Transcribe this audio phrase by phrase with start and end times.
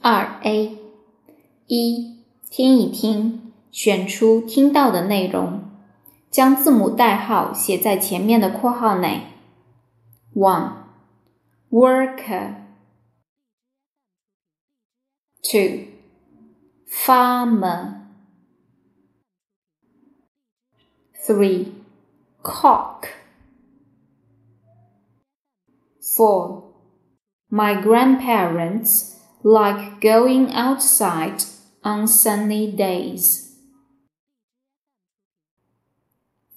[0.00, 0.78] 二 A
[1.66, 5.64] 一听一听，选出听到的内容，
[6.30, 9.26] 将字母代号写在前面的括号内。
[10.34, 10.72] One
[11.70, 12.54] worker,
[15.42, 15.86] two
[16.88, 18.02] farmer,
[21.26, 21.72] three
[22.42, 23.08] cock,
[26.00, 26.64] four
[27.48, 31.43] my grandparents like going outside
[31.83, 33.55] on sunny days.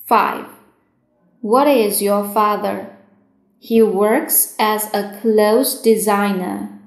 [0.06, 0.46] 5.
[1.40, 2.94] What is your father?
[3.58, 6.78] He works as a clothes designer.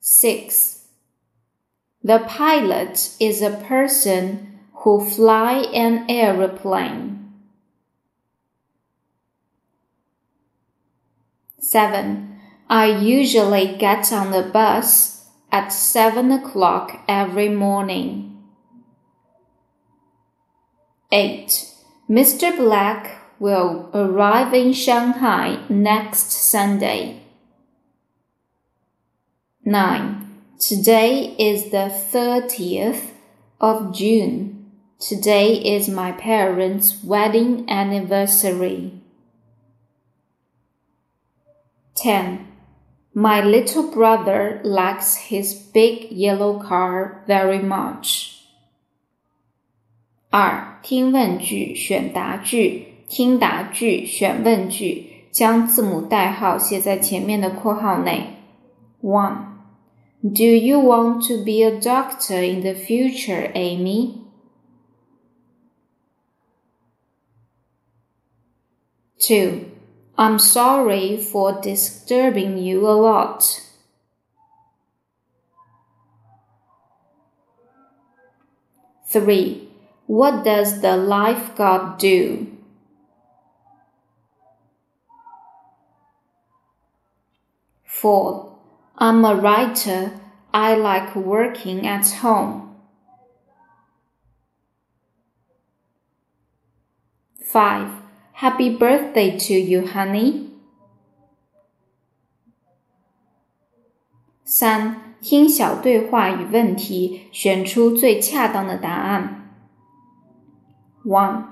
[0.00, 0.84] 6.
[2.02, 7.32] The pilot is a person who fly an aeroplane.
[11.58, 12.35] 7.
[12.68, 18.42] I usually get on the bus at 7 o'clock every morning.
[21.12, 21.72] 8.
[22.10, 22.56] Mr.
[22.56, 27.22] Black will arrive in Shanghai next Sunday.
[29.64, 30.42] 9.
[30.58, 33.10] Today is the 30th
[33.60, 34.72] of June.
[34.98, 38.92] Today is my parents' wedding anniversary.
[41.94, 42.55] 10.
[43.15, 48.37] My little brother likes his big yellow car very much.
[50.29, 58.37] 二、听问句选答句，听答句选问句，将字母代号写在前面的括号内。
[59.01, 59.47] One.
[60.21, 64.21] Do you want to be a doctor in the future, Amy?
[69.19, 69.65] Two.
[70.18, 73.62] I'm sorry for disturbing you a lot.
[79.08, 79.68] Three.
[80.06, 82.46] What does the lifeguard do?
[87.84, 88.56] Four.
[88.96, 90.18] I'm a writer.
[90.54, 92.76] I like working at home.
[97.44, 98.05] Five.
[98.35, 100.47] Happy birthday to you, honey.
[104.43, 109.49] 三，听小对话与问题，选出最恰当的答案。
[111.05, 111.45] One,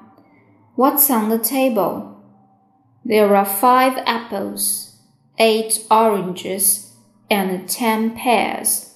[0.75, 2.15] What's on the table?
[3.05, 4.95] There are five apples,
[5.37, 6.91] eight oranges,
[7.29, 8.93] and ten pears.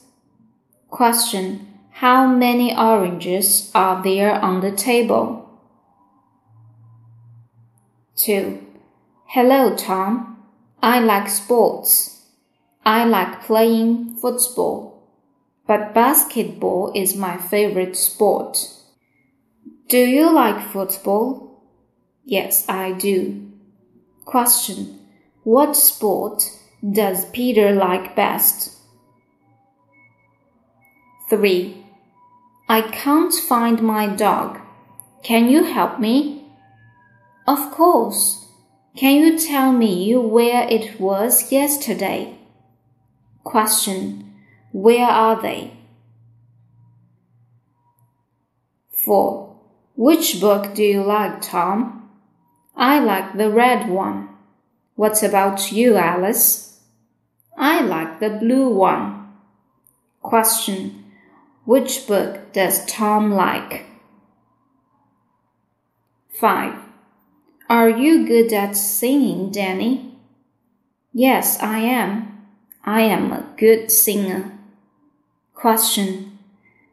[0.89, 1.59] Question,
[2.01, 5.46] How many oranges are there on the table?
[8.18, 8.58] 2.
[9.26, 10.42] Hello, Tom.
[10.82, 12.26] I like sports.
[12.84, 15.04] I like playing football,
[15.68, 18.58] but basketball is my favorite sport.
[19.88, 21.62] Do you like football?
[22.24, 23.52] Yes, I do.
[24.24, 24.98] Question.
[25.44, 26.42] What sport
[26.82, 28.78] does Peter like best?
[31.30, 31.84] 3.
[32.68, 34.58] I can't find my dog.
[35.22, 36.37] Can you help me?
[37.48, 38.46] Of course.
[38.94, 42.36] Can you tell me where it was yesterday?
[43.42, 44.34] Question.
[44.70, 45.72] Where are they?
[48.90, 49.56] 4.
[49.96, 52.10] Which book do you like, Tom?
[52.76, 54.28] I like the red one.
[54.94, 56.80] What about you, Alice?
[57.56, 59.32] I like the blue one.
[60.20, 61.02] Question.
[61.64, 63.86] Which book does Tom like?
[66.28, 66.87] 5.
[67.67, 70.15] Are you good at singing, Danny?
[71.13, 72.27] Yes, I am.
[72.83, 74.51] I am a good singer.
[75.53, 76.37] Question.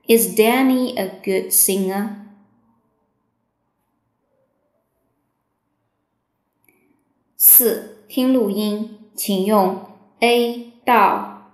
[0.08, 2.16] Is Danny a good singer?
[7.36, 9.86] 四，听录音，请用
[10.20, 11.52] A 到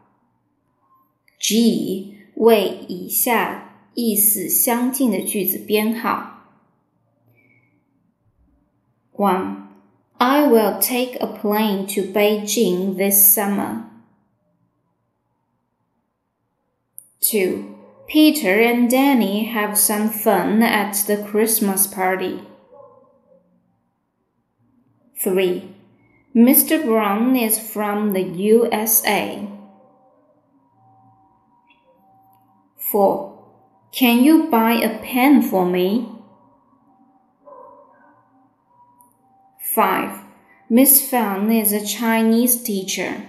[1.38, 6.39] G 为以下意思相近的句子编号。
[9.21, 9.67] 1.
[10.19, 13.85] I will take a plane to Beijing this summer.
[17.19, 17.77] 2.
[18.07, 22.41] Peter and Danny have some fun at the Christmas party.
[25.19, 25.69] 3.
[26.35, 26.83] Mr.
[26.83, 29.47] Brown is from the USA.
[32.75, 33.39] 4.
[33.91, 36.09] Can you buy a pen for me?
[39.70, 40.20] 5.
[40.68, 43.26] Miss Fan is a Chinese teacher.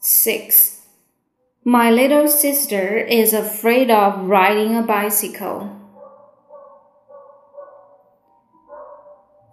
[0.00, 0.82] 6.
[1.64, 5.80] My little sister is afraid of riding a bicycle.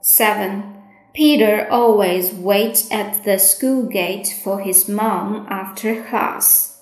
[0.02, 0.64] 7.
[1.14, 6.82] Peter always waits at the school gate for his mom after class.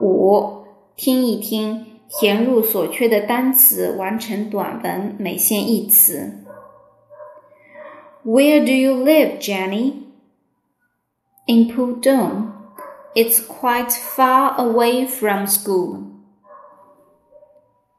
[0.00, 0.64] 五，
[0.96, 6.44] 听一听， 填入所缺的单词，完成短文，每线一词。
[8.24, 10.04] Where do you live, Jenny?
[11.46, 12.52] In Pudong.
[13.14, 16.04] It's quite far away from school.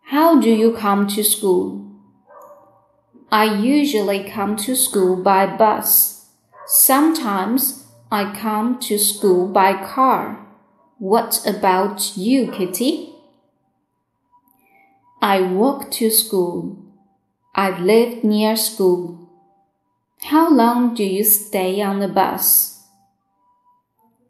[0.10, 1.82] How do you come to school?
[3.30, 6.26] I usually come to school by bus.
[6.68, 10.48] Sometimes I come to school by car.
[11.00, 13.07] What about you, Kitty?
[15.21, 16.79] I walk to school.
[17.53, 19.29] I live near school.
[20.23, 22.85] How long do you stay on the bus?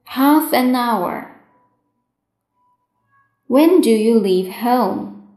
[0.04, 1.36] Half an hour.
[3.48, 5.28] When do you leave home?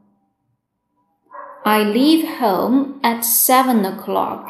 [1.66, 4.50] I leave home at seven o'clock.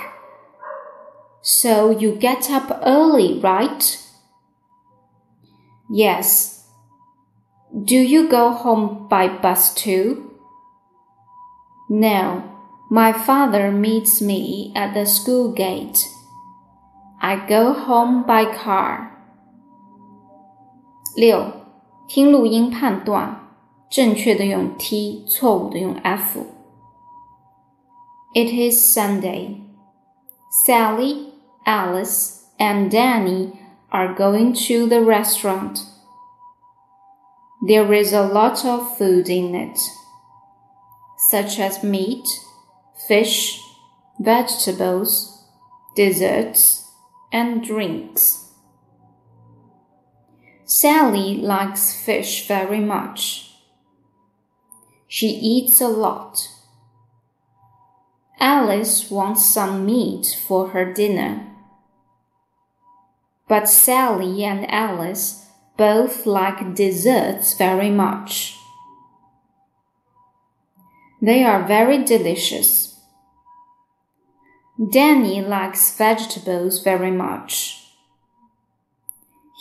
[1.42, 3.97] So you get up early, right?
[5.89, 6.68] Yes.
[7.83, 10.31] Do you go home by bus too?
[11.91, 12.43] No.
[12.91, 15.99] My father meets me at the school gate.
[17.20, 19.11] I go home by car.
[21.17, 21.50] 六，
[22.06, 23.49] 听录音判断，
[23.91, 29.62] 正确的用 T，错误的用 F。it is Sunday.
[30.50, 31.32] Sally,
[31.64, 33.53] Alice, and Danny
[33.91, 35.81] are going to the restaurant.
[37.67, 39.79] There is a lot of food in it,
[41.29, 42.27] such as meat,
[43.07, 43.62] fish,
[44.19, 45.45] vegetables,
[45.95, 46.89] desserts,
[47.31, 48.50] and drinks.
[50.65, 53.51] Sally likes fish very much.
[55.07, 56.47] She eats a lot.
[58.39, 61.45] Alice wants some meat for her dinner.
[63.47, 65.45] But Sally and Alice
[65.77, 68.61] both like desserts very much.
[71.20, 72.99] They are very delicious.
[74.91, 77.82] Danny likes vegetables very much.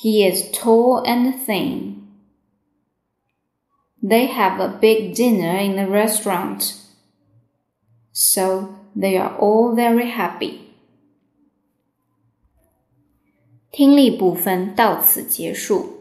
[0.02, 2.08] He is tall and thin.
[4.04, 6.86] They have a big dinner in the restaurant
[8.18, 10.62] so they are all very happy.
[13.72, 15.99] 听力部分到此结束。